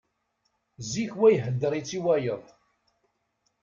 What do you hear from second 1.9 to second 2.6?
i wayeḍ.